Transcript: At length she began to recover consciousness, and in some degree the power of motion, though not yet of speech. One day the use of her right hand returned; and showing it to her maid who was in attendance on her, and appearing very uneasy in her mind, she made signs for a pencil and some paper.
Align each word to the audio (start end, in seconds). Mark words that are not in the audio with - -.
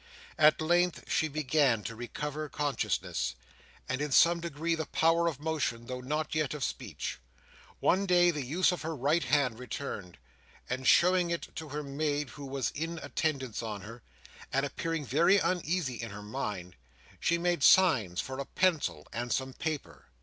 At 0.39 0.59
length 0.61 1.03
she 1.11 1.27
began 1.27 1.83
to 1.83 1.95
recover 1.95 2.49
consciousness, 2.49 3.35
and 3.87 4.01
in 4.01 4.11
some 4.11 4.39
degree 4.39 4.73
the 4.73 4.87
power 4.87 5.27
of 5.27 5.39
motion, 5.39 5.85
though 5.85 6.01
not 6.01 6.33
yet 6.33 6.55
of 6.55 6.63
speech. 6.63 7.19
One 7.79 8.07
day 8.07 8.31
the 8.31 8.43
use 8.43 8.71
of 8.71 8.81
her 8.81 8.95
right 8.95 9.23
hand 9.23 9.59
returned; 9.59 10.17
and 10.67 10.87
showing 10.87 11.29
it 11.29 11.49
to 11.57 11.69
her 11.69 11.83
maid 11.83 12.29
who 12.31 12.47
was 12.47 12.71
in 12.71 12.97
attendance 12.97 13.61
on 13.61 13.81
her, 13.81 14.01
and 14.51 14.65
appearing 14.65 15.05
very 15.05 15.37
uneasy 15.37 16.01
in 16.01 16.09
her 16.09 16.23
mind, 16.23 16.77
she 17.19 17.37
made 17.37 17.61
signs 17.61 18.19
for 18.19 18.39
a 18.39 18.45
pencil 18.45 19.07
and 19.13 19.31
some 19.31 19.53
paper. 19.53 20.07